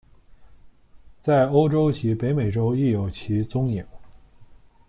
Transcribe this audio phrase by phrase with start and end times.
[1.21, 3.85] 在欧洲及北美洲亦有其踪影。